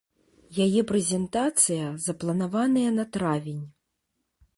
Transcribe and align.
Яе 0.65 0.81
прэзентацыя 0.91 1.85
запланаваная 2.05 2.89
на 2.97 3.05
травень. 3.19 3.61